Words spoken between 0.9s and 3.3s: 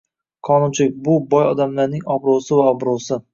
bu boy odamlarning obro'si va obro'si